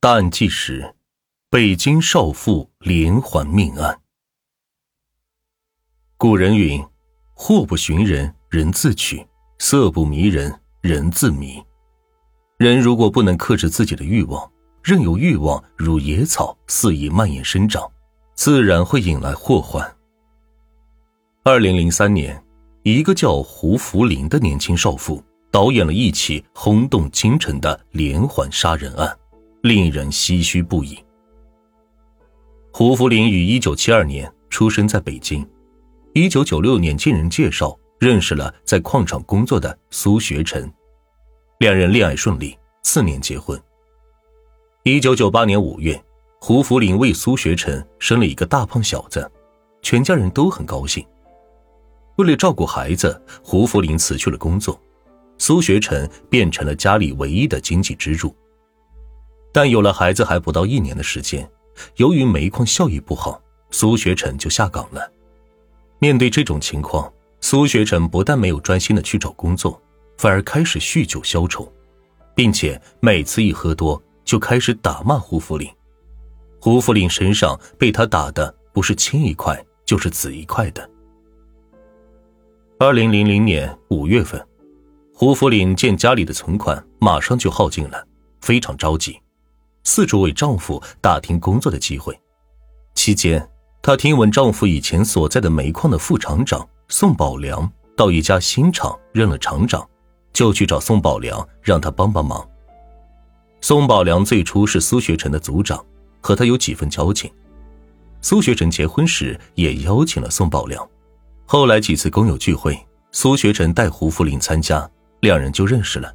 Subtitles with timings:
[0.00, 0.94] 大案纪实：
[1.50, 3.98] 北京少妇连环命案。
[6.16, 6.80] 古人云
[7.34, 9.26] ：“祸不寻人，人自取；
[9.58, 11.60] 色不迷人，人自迷。”
[12.58, 14.48] 人如果不能克制自己的欲望，
[14.84, 17.90] 任由欲望如野草肆意蔓延生长，
[18.36, 19.96] 自然会引来祸患。
[21.42, 22.40] 二零零三年，
[22.84, 25.20] 一个叫胡福林的年轻少妇
[25.50, 29.18] 导演了一起轰动京城的连环杀人案。
[29.62, 30.98] 令人唏嘘不已。
[32.72, 35.44] 胡福林于一九七二年出生在北京，
[36.14, 40.70] 一九九六年经人介绍认识了在矿场工作的苏学成，
[41.58, 43.60] 两人恋爱顺利，次年结婚。
[44.84, 46.00] 一九九八年五月，
[46.40, 49.28] 胡福林为苏学成生了一个大胖小子，
[49.82, 51.04] 全家人都很高兴。
[52.16, 54.80] 为了照顾孩子，胡福林辞去了工作，
[55.38, 58.34] 苏学成变成了家里唯一的经济支柱。
[59.52, 61.48] 但有了孩子还不到一年的时间，
[61.96, 63.40] 由于煤矿效益不好，
[63.70, 65.10] 苏学成就下岗了。
[65.98, 69.80] 面对这种情况，苏学成不但没有专心的去找工作，
[70.16, 71.72] 反而开始酗酒消愁，
[72.34, 75.68] 并且每次一喝多就开始打骂胡福林。
[76.60, 80.88] 胡福林身上被他打的不是青一块就是紫一块的。
[82.78, 84.44] 二零零零年五月份，
[85.12, 88.06] 胡福林见家里的存款马上就耗尽了，
[88.40, 89.18] 非常着急。
[89.90, 92.14] 四处为丈夫打听工作的机会，
[92.94, 93.48] 期间，
[93.80, 99.88] 她听闻丈夫以前所在的煤矿的副厂长宋宝良到一家新厂任了厂长，
[100.30, 102.46] 就去找宋宝良让他帮帮忙。
[103.62, 105.82] 宋宝良最初是苏学成的组长，
[106.20, 107.32] 和他有几分交情。
[108.20, 110.86] 苏学成结婚时也邀请了宋宝良，
[111.46, 112.78] 后来几次工友聚会，
[113.10, 114.86] 苏学成带胡福林参加，
[115.20, 116.14] 两人就认识了。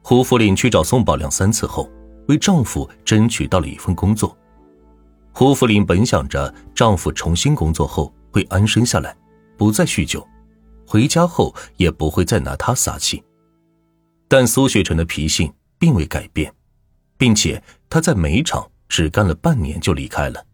[0.00, 1.86] 胡福林去找宋宝良三次后。
[2.28, 4.36] 为丈夫争取到了一份工作，
[5.32, 9.16] 胡福林本想着丈夫重新工作后会安生下来，
[9.56, 10.26] 不再酗酒，
[10.86, 13.22] 回家后也不会再拿他撒气。
[14.28, 16.52] 但苏学成的脾性并未改变，
[17.16, 20.44] 并且他在煤厂只干了半年就离开了。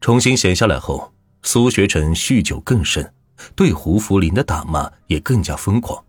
[0.00, 3.12] 重新闲下来后，苏学成酗酒更甚，
[3.54, 6.04] 对胡福林的打骂也更加疯狂。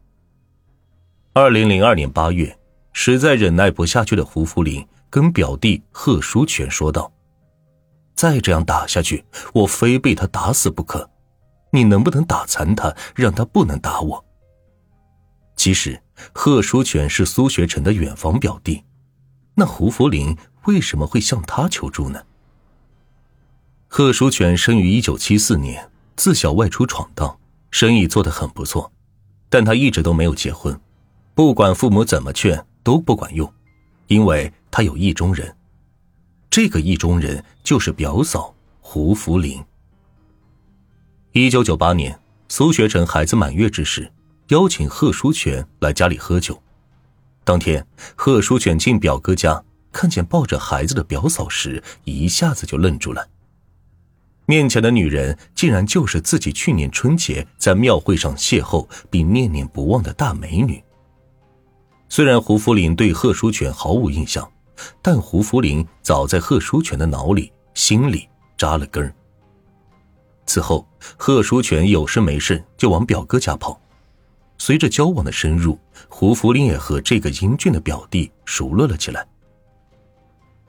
[1.34, 2.59] 二零零二年八月。
[2.92, 7.12] 实在忍耐不下去的胡福林跟表弟贺书全说道
[8.16, 9.24] ：“再这样打下去，
[9.54, 11.10] 我非被他打死不可。
[11.72, 14.26] 你能不能打残他，让他不能打我？”
[15.56, 16.02] 其实，
[16.34, 18.84] 贺书全是苏学成的远房表弟，
[19.56, 20.36] 那胡福林
[20.66, 22.22] 为什么会向他求助呢？
[23.88, 27.40] 贺书全生于一九七四年，自小外出闯荡，
[27.72, 28.92] 生意做得很不错，
[29.50, 30.80] 但他一直都没有结婚，
[31.36, 32.66] 不管父母怎么劝。
[32.90, 33.48] 都不管用，
[34.08, 35.56] 因为他有意中人，
[36.50, 38.52] 这个意中人就是表嫂
[38.82, 39.64] 胡福林。
[41.34, 44.12] 一九九八年，苏学成孩子满月之时，
[44.48, 46.60] 邀请贺书全来家里喝酒。
[47.44, 47.86] 当天，
[48.16, 53.30] 贺书全进表哥家，看见抱着孩子的表嫂时，一下子就愣住了。
[54.48, 60.84] 面前的女人竟然就是自己去年春节在庙会上邂逅并念念不忘的大美女。
[62.10, 64.52] 虽然胡福林对贺书全毫无印象，
[65.02, 68.28] 但胡福林早在贺书全的脑里、心里
[68.58, 69.14] 扎了根儿。
[70.48, 73.80] 此后，贺书全有事没事就往表哥家跑。
[74.58, 79.26] 随着交往的深入，胡福林也和这个英俊的表弟熟络了起来。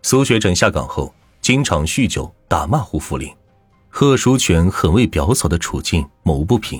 [0.03, 3.35] 苏学成下岗后，经常酗酒打骂胡福林，
[3.89, 6.79] 贺书全很为表嫂的处境谋不平，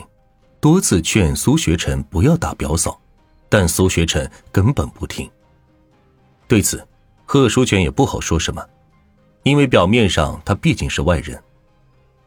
[0.61, 3.00] 多次劝苏学成不要打表嫂。
[3.51, 5.31] 但苏学成根本不听。
[6.49, 6.87] 对此，
[7.27, 8.65] 贺书全也不好说什么，
[9.43, 11.39] 因为表面上他毕竟是外人。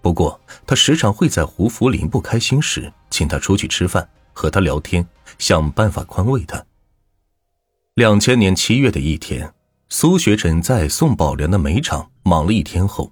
[0.01, 5.07] 不过，他时常会在胡福林不开心时请他出去吃饭，和他聊天，
[5.39, 6.62] 想办法宽慰他。
[7.95, 9.53] 两千年七月的一天，
[9.88, 13.12] 苏学成在宋宝良的煤厂忙了一天后，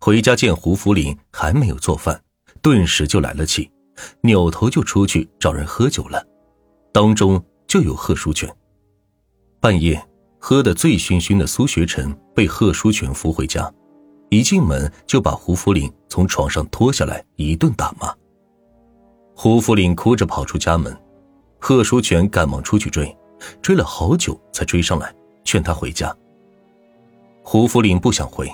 [0.00, 2.20] 回家见胡福林还没有做饭，
[2.60, 3.70] 顿时就来了气，
[4.22, 6.26] 扭头就出去找人喝酒了，
[6.92, 7.44] 当中。
[7.72, 8.54] 就有贺书全。
[9.58, 9.98] 半夜
[10.38, 13.72] 喝得醉醺醺的苏学成被贺书全扶回家，
[14.28, 18.14] 一进门就把胡福林从床上拖下来，一顿打骂。
[19.34, 20.94] 胡福林哭着跑出家门，
[21.58, 23.16] 贺书全赶忙出去追，
[23.62, 25.10] 追了好久才追上来，
[25.42, 26.14] 劝他回家。
[27.42, 28.52] 胡福林不想回，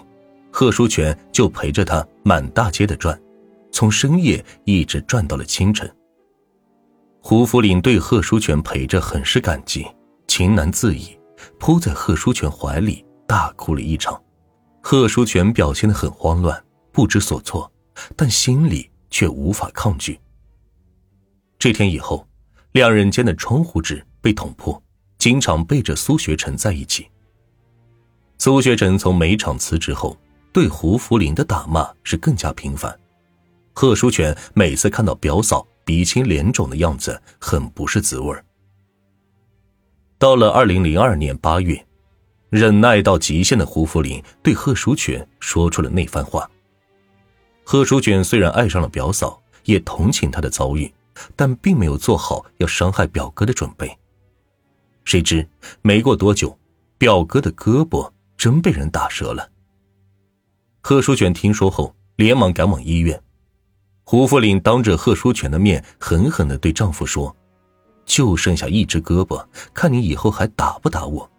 [0.53, 3.21] 贺书全就陪着他满大街的转，
[3.73, 5.93] 从深夜一直转到了清晨。
[7.21, 9.87] 胡福林对贺淑全陪着很是感激，
[10.27, 11.19] 情难自已，
[11.59, 14.21] 扑在贺淑全怀里，大哭了一场。
[14.81, 17.71] 贺淑全表现的很慌乱，不知所措，
[18.17, 20.19] 但心里却无法抗拒。
[21.59, 22.27] 这天以后，
[22.73, 24.81] 两人间的窗户纸被捅破，
[25.19, 27.09] 经常背着苏学成在一起。
[28.39, 30.17] 苏学成从煤厂辞职后，
[30.53, 32.97] 对胡福林的打骂是更加频繁。
[33.75, 38.37] 贺书全每次看到表嫂鼻青脸肿的样子，很不是滋味
[40.19, 41.83] 到了二零零二年八月。
[42.51, 46.47] 忍耐到极限的胡福林对贺书全说出了那番话。
[47.65, 50.93] 贺书全虽然爱上了表嫂，也同情她的遭遇，
[51.35, 53.91] 但并没有做好要伤害表哥的准备。
[55.07, 55.49] 谁知
[55.81, 56.59] 没过多久，
[56.99, 59.49] 表哥的胳膊真被人打折了。
[60.83, 63.19] 贺书全听说后，连忙赶往医院。
[64.11, 67.37] 胡福林当着贺淑全的面，狠狠的对丈夫说
[68.07, 71.31] ：“就剩下一只胳膊，看你以后还打不打我。”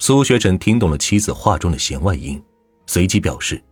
[0.00, 2.42] 苏学成听懂了妻子话中的弦外音，
[2.88, 3.62] 随即表示，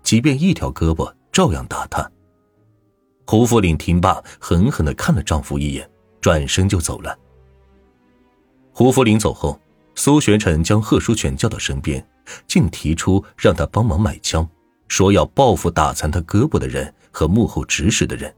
[0.00, 2.08] 即便一条胳膊，照样打他。
[3.26, 7.18] 胡福林听罢，狠狠的看了丈夫一眼，转身就走了。
[8.72, 9.60] 胡福林走后，
[9.96, 12.08] 苏学成将贺淑全叫到身边，
[12.46, 14.48] 竟提出让他帮忙买枪，
[14.86, 18.32] 说要报复打残他胳膊的人和幕后指使的人。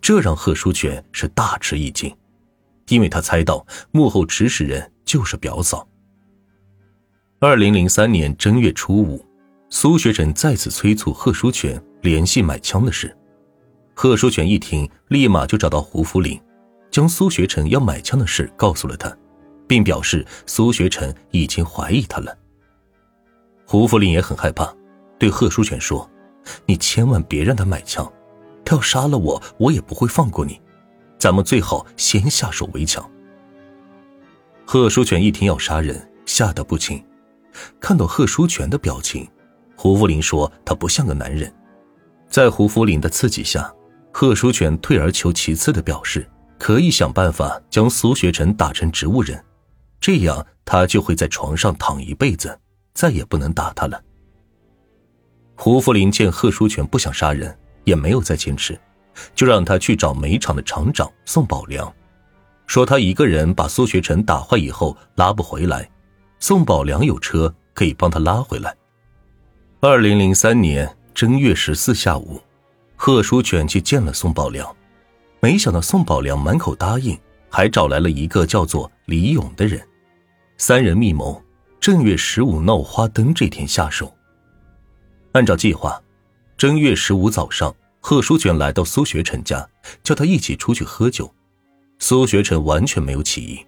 [0.00, 2.12] 这让贺书全是大吃一惊，
[2.88, 5.86] 因为他猜到幕后指使人就是表嫂。
[7.38, 9.24] 二零零三年正月初五，
[9.70, 13.16] 苏学成再次催促贺书全联系买枪的事。
[13.94, 16.40] 贺书全一听，立马就找到胡福林，
[16.90, 19.16] 将苏学成要买枪的事告诉了他，
[19.68, 22.36] 并表示苏学成已经怀疑他了。
[23.64, 24.74] 胡福林也很害怕，
[25.20, 26.10] 对贺书全说
[26.64, 28.10] ：“你千万别让他买枪，
[28.64, 30.60] 他要杀了我，我也不会放过你。
[31.18, 33.08] 咱们最好先下手为强。”
[34.64, 37.02] 贺书全一听要杀人，吓得不轻。
[37.80, 39.26] 看到贺书全的表情，
[39.76, 41.52] 胡福林说他不像个男人。
[42.28, 43.72] 在胡福林的刺激下，
[44.12, 46.28] 贺书全退而求其次的表示
[46.58, 49.42] 可以想办法将苏学成打成植物人，
[50.00, 52.58] 这样他就会在床上躺一辈子，
[52.92, 54.02] 再也不能打他了。
[55.56, 58.78] 胡福林见贺书全不想杀人，也没有再坚持，
[59.34, 61.92] 就让他去找煤厂的厂长宋宝良，
[62.66, 65.88] 说他一个人把苏学成打坏以后拉不回来。
[66.38, 68.76] 宋宝良有车可以帮他拉回来。
[69.80, 72.40] 二零零三年正月十四下午，
[72.94, 74.70] 贺书全去见了宋宝良，
[75.40, 77.18] 没想到宋宝良满口答应，
[77.48, 79.80] 还找来了一个叫做李勇的人，
[80.58, 81.42] 三人密谋，
[81.80, 84.12] 正月十五闹花灯这天下手。
[85.36, 86.02] 按照计划，
[86.56, 89.68] 正月十五早上，贺书全来到苏学臣家，
[90.02, 91.30] 叫他一起出去喝酒，
[91.98, 93.58] 苏学臣完全没有起疑。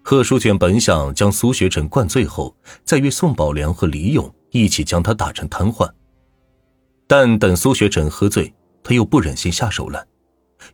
[0.00, 5.90] 贺书全本想将苏学臣灌醉后，再约宋宝良和李勇一起将他打成瘫痪，
[7.08, 10.06] 但等苏学臣喝醉，他又不忍心下手了，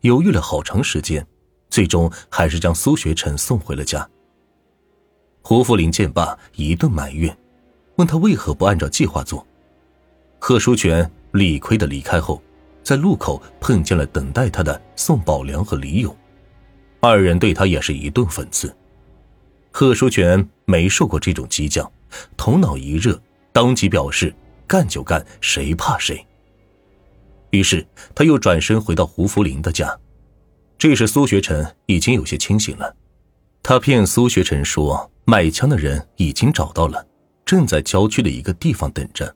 [0.02, 1.26] 犹豫了好长时间，
[1.70, 4.06] 最终还是将苏学臣送回了家。
[5.40, 7.34] 胡福林见罢，一顿埋怨，
[7.96, 9.46] 问他为何不按照计划做。
[10.38, 12.41] 贺书全理亏的离开后，
[12.83, 16.17] 在路口碰见了等待他的宋宝良和李勇，
[17.00, 18.75] 二人对他也是一顿讽刺。
[19.73, 21.91] 贺书全没受过这种激将，
[22.37, 23.20] 头脑一热，
[23.53, 24.34] 当即表示
[24.67, 26.25] 干就干，谁怕谁。
[27.51, 29.99] 于是他又转身回到胡福林的家。
[30.79, 32.94] 这时苏学成已经有些清醒了，
[33.63, 37.06] 他骗苏学成说买枪的人已经找到了，
[37.44, 39.34] 正在郊区的一个地方等着。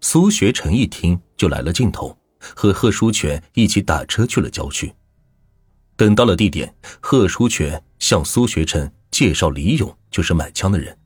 [0.00, 4.92] 苏学成一听就来了劲头，和贺书全一起打车去了郊区。
[5.96, 8.90] 等到了地点，贺书全向苏学成。
[9.10, 10.96] 介绍李勇就是买枪的人。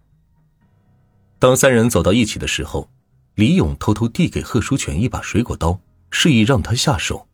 [1.39, 2.89] 当三人走到一起的时候，
[3.35, 7.27] 李勇偷偷递给贺书全一把水果刀，示意让他下手，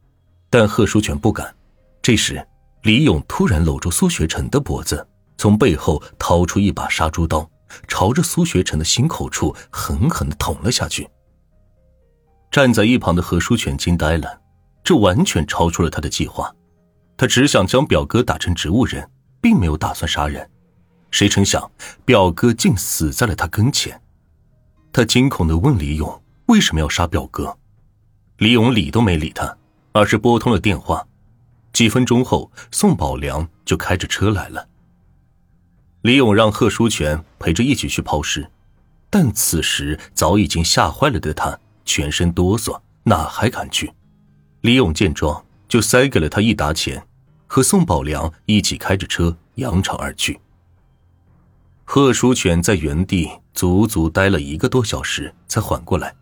[0.49, 1.55] 但贺书全不敢。
[2.00, 2.47] 这时，
[2.85, 7.50] 李勇突然搂住苏学成的脖子，从背后掏出一把杀猪刀，
[7.88, 11.07] 朝着苏学成的心口处狠狠的捅了下去。
[12.50, 14.40] 站在一旁的何书全惊呆了，
[14.83, 16.52] 这完全超出了他的计划，
[17.16, 19.09] 他只想将表哥打成植物人，
[19.40, 20.50] 并没有打算杀人。
[21.12, 21.71] 谁成想，
[22.04, 24.00] 表哥竟死在了他跟前。
[24.92, 27.57] 他惊恐的问李勇：“为什么要杀表哥？”
[28.38, 29.57] 李勇理都没理他，
[29.92, 31.07] 而是拨通了电话。
[31.73, 34.66] 几分钟后，宋宝良就开着车来了。
[36.02, 38.50] 李勇让贺书全陪着一起去抛尸，
[39.09, 41.57] 但此时早已经吓坏了的他
[41.90, 43.92] 全身哆嗦，哪还敢去？
[44.61, 47.04] 李勇见状，就塞给了他一沓钱，
[47.49, 50.38] 和宋宝良一起开着车扬长而去。
[51.85, 56.14] 贺书全在原地足足待了一个多小时才缓过来，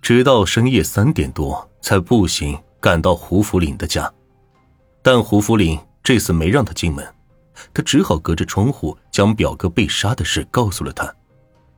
[0.00, 4.08] 直到深夜三点多才步行赶到胡福林的家。
[5.02, 7.04] 但胡福林这次没让他进门，
[7.74, 11.12] 他只好隔着窗户将表哥被杀的事告诉了他，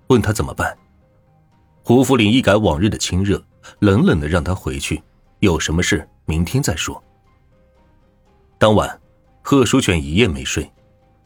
[0.09, 0.77] 问他怎么办。
[1.91, 3.43] 胡福林一改往日的亲热，
[3.81, 5.03] 冷冷的让他回去，
[5.41, 7.03] 有什么事明天再说。
[8.59, 9.01] 当晚，
[9.43, 10.71] 贺书全一夜没睡，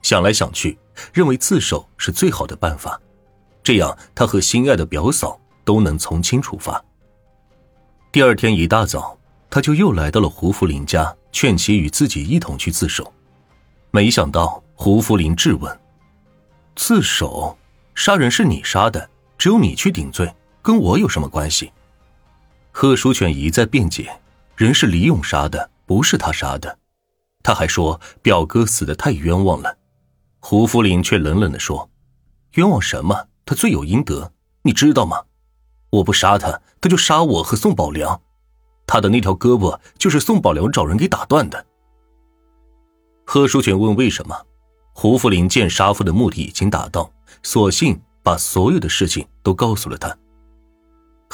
[0.00, 0.78] 想来想去。
[1.12, 2.98] 认为自首是最好的办法，
[3.62, 6.82] 这样他和心爱的表嫂都能从轻处罚。
[8.10, 9.18] 第二天一大早，
[9.50, 13.12] 他就又来到了胡福林家，劝其与自己一同去自首。
[13.90, 15.80] 没想到胡福林质问
[16.74, 17.54] ：“自首？
[17.94, 21.70] 杀人是你杀的，只有你去顶罪，跟我有什么关系？”
[22.72, 24.10] 贺书全一再辩解
[24.56, 26.78] ：“人是李勇杀的，不是他杀的。”
[27.44, 29.76] 他还说：“表哥死的太冤枉了。”
[30.40, 31.90] 胡福林却冷冷的说
[32.56, 33.28] ：“冤枉什么？
[33.44, 35.22] 他罪有应得，你知道吗？
[35.90, 38.20] 我不杀他，他就杀我和宋宝良。
[38.86, 41.66] 他的那条胳膊就是宋宝良找人给打断的。”
[43.26, 44.46] 贺书全问：“为什么？”
[44.96, 47.10] 胡福林见杀父的目的已经达到，
[47.42, 50.16] 索性把所有的事情都告诉了他。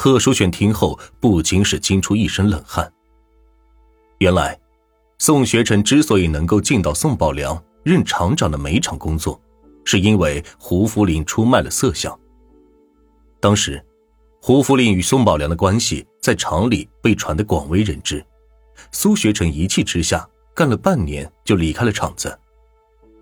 [0.01, 2.91] 贺书全听后不禁是惊出一身冷汗。
[4.17, 4.59] 原来，
[5.19, 7.63] 宋学成之所以能够进到宋宝良。
[7.83, 9.39] 任厂长的煤场工作，
[9.85, 12.19] 是因为胡福林出卖了色相。
[13.39, 13.79] 当时，
[14.41, 18.25] 胡福林与宋宝良的关系在厂里被传得广为人知。
[18.91, 22.35] 苏学成一气之下，干了半年就离开了厂子。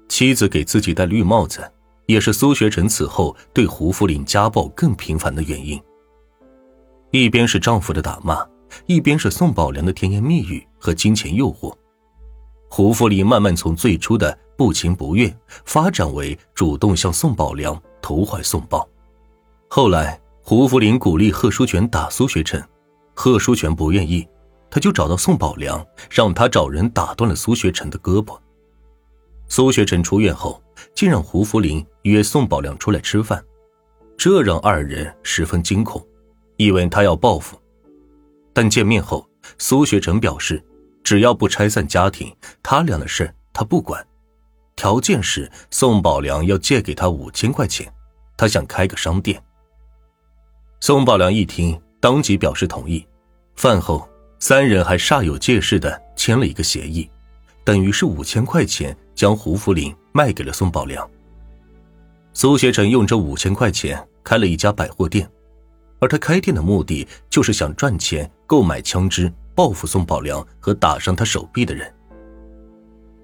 [0.08, 1.70] 妻子给自己戴绿帽子，
[2.06, 5.78] 也是苏学成此后对胡福林家暴更频繁的原因。
[7.12, 8.46] 一边是丈夫的打骂，
[8.86, 11.74] 一边是宋宝良的甜言蜜语和金钱诱惑。
[12.70, 15.36] 胡福林慢慢从最初的不情不愿
[15.66, 18.88] 发展为主动向宋宝良投怀送抱。
[19.68, 22.62] 后来，胡福林鼓励贺书全打苏学成，
[23.16, 24.28] 贺书全不愿意，
[24.70, 28.38] 他就找到宋宝良，让他找人打断了苏学成的胳膊。
[29.48, 30.62] 苏学成出院后，
[30.94, 33.44] 竟让胡福林约宋宝良出来吃饭，
[34.16, 36.06] 这让二人十分惊恐，
[36.60, 37.60] 以为他要报复。
[38.54, 40.64] 但见面后，苏学成表示。
[41.02, 44.06] 只要不拆散家庭，他俩的事他不管。
[44.76, 47.92] 条件是宋宝良要借给他五千块钱，
[48.38, 49.42] 他想开个商店。
[50.82, 53.04] 宋宝良一听，当即表示同意。
[53.56, 54.08] 饭后，
[54.40, 57.10] 三人还煞有介事的签了一个协议，
[57.64, 61.10] 等于是五千块钱将胡福林卖给了宋宝良。
[62.34, 65.28] 苏学成用这五千块钱开了一家百货店，
[66.00, 69.32] 而他开店的目的就是想赚钱购买枪支。
[69.56, 71.94] 报复宋宝良和打伤他手臂的人。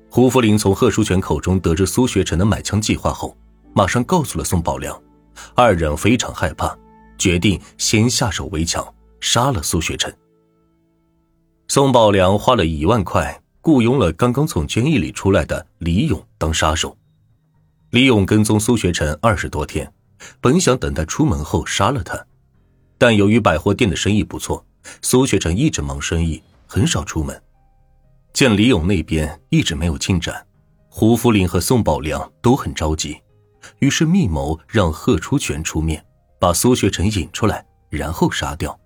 [0.10, 3.38] 胡福林从贺书全口中得知苏学成的买枪计划后，
[3.74, 5.02] 马上告诉了宋宝良。
[5.54, 6.78] 二人非常害怕，
[7.18, 8.86] 决定先下手为强，
[9.22, 10.14] 杀了苏学成。
[11.70, 16.98] 宋宝良花了一万块雇佣了刚刚从监狱里出来的李勇当杀手。
[17.92, 19.90] 李勇跟踪苏学成二十多天，
[20.42, 22.26] 本想等他出门后杀了他，
[22.98, 24.66] 但由于百货店的生意不错。
[25.02, 27.42] 苏学成一直忙生意，很少出门。
[28.34, 30.46] 见李勇那边一直没有进展，
[30.90, 33.18] 胡福林和宋宝良都很着急，
[33.80, 36.06] 于是密谋让贺初全出面，
[36.40, 38.80] 把苏学成引出来，然后杀掉。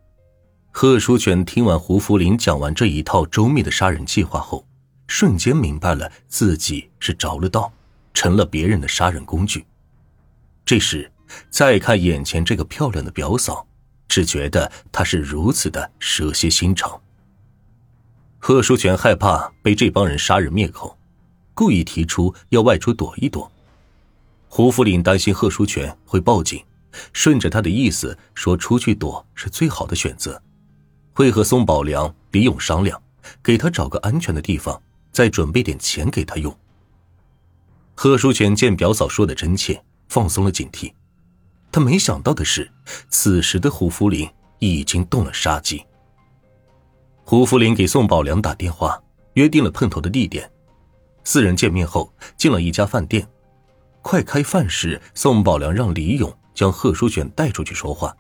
[0.72, 4.66] 贺初全听完胡福林讲完这一套周密的杀人计划后，
[5.08, 7.70] 瞬间明白了自己是着了道，
[8.14, 9.66] 成了别人的杀人工具。
[10.64, 11.12] 这时，
[11.50, 13.66] 再看眼前这个漂亮的表嫂。
[14.10, 17.00] 只觉得他是如此的蛇蝎心肠。
[18.40, 20.98] 贺书全害怕被这帮人杀人灭口，
[21.54, 23.50] 故意提出要外出躲一躲。
[24.48, 26.64] 胡福林担心贺书全会报警，
[27.14, 30.42] 顺着他的意思说出去躲是最好的选择，
[31.14, 33.00] 会和宋宝良、李勇商量，
[33.44, 36.58] 给他找个安全的地方，再准备点钱给他用。
[37.94, 40.94] 贺书全见表嫂说的真切，放松了警惕。
[41.72, 42.70] 他没想到的是，
[43.10, 45.84] 此时的胡福林已经动了杀机。
[47.24, 49.00] 胡福林给宋宝良打电话，
[49.34, 50.50] 约定了碰头的地点。
[51.24, 53.28] 四人见面后，进了一家饭店。
[54.02, 58.16] 快开饭时，宋宝良让李勇将贺书全带出去说话。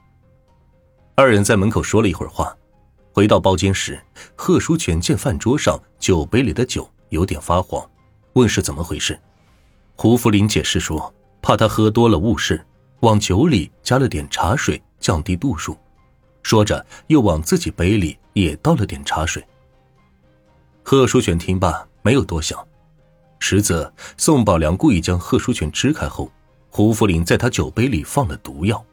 [1.15, 2.55] 二人在门口说了一会儿话，
[3.11, 3.99] 回到包间时，
[4.35, 7.83] 贺书全见饭桌上酒杯里的酒有点发黄，
[8.33, 9.19] 问是怎么回事。
[9.95, 12.63] 胡福林解释说，怕他喝多了误事。
[13.01, 15.77] 往酒里加了点茶水，降低度数。
[16.43, 19.45] 说着，又往自己杯里也倒了点茶水。
[20.83, 22.65] 贺书全听罢，没有多想。
[23.39, 26.31] 实则宋宝良故意将贺书全支开后，
[26.69, 28.83] 胡福林在他酒杯里放了毒药。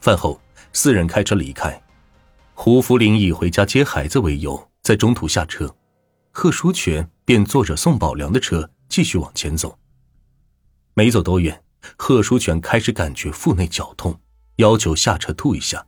[0.00, 0.40] 饭后，
[0.72, 1.80] 四人开车离开。
[2.54, 5.74] 胡福林以回家接孩子为由，在中途下车，
[6.32, 9.78] 贺书全便坐着宋宝良的车继续往前走。
[10.94, 11.62] 没走多远，
[11.96, 14.18] 贺书全开始感觉腹内绞痛，
[14.56, 15.84] 要求下车吐一下。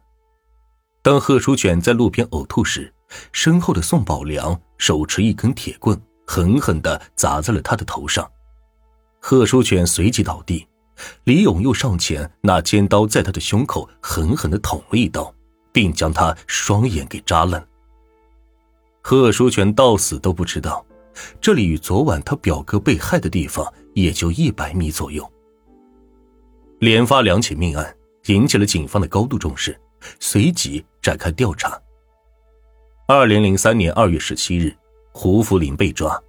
[1.03, 2.93] 当贺书全在路边呕吐时，
[3.33, 8.31] 身后的宋宝良手持一根铁棍，狠狠地砸在了他的头上。
[9.21, 10.67] 贺书全随即倒地。
[11.25, 15.35] 李勇又上前拿尖刀在他的胸口狠狠的捅了一刀，
[15.73, 17.67] 并将他双眼给扎烂。
[19.01, 20.85] 贺书全到死都不知道，
[21.41, 25.29] 这里与昨晚他表哥被害的地方也就一百米左右。
[26.83, 27.97] 连发两起命案，
[28.27, 29.81] 引起了警方的高度重视，
[30.19, 31.81] 随即展开调查。
[33.07, 34.75] 二零零三年二月十七日，
[35.13, 36.21] 胡福林被抓；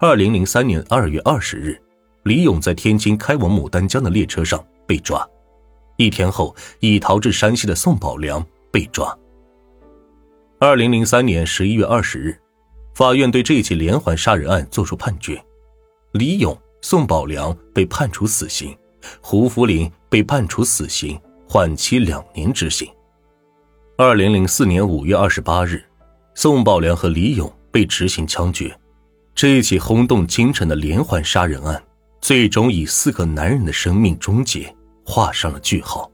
[0.00, 1.80] 二零零三年二月二十日。
[2.24, 5.24] 李勇在天津开往牡丹江的列车上被抓，
[5.96, 9.16] 一天后，已逃至山西的宋宝良被抓。
[10.58, 12.36] 二零零三年十一月二十日，
[12.96, 15.40] 法院对这起连环杀人案作出判决：
[16.10, 18.76] 李勇、宋宝良被判处死刑，
[19.20, 22.88] 胡福林被判处死刑，缓期两年执行。
[23.96, 25.84] 二零零四年五月二十八日，
[26.34, 28.76] 宋宝良和李勇被执行枪决。
[29.34, 31.82] 这一起轰动京城的连环杀人案。
[32.20, 34.72] 最终以四个男人的生命终结
[35.04, 36.08] 画上了句号。